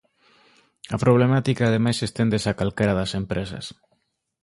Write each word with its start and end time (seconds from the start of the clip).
A 0.95 0.97
problemática 1.03 1.63
ademais 1.65 1.97
esténdese 2.07 2.47
a 2.49 2.57
calquera 2.59 2.97
das 2.99 3.11
empresas. 3.21 3.65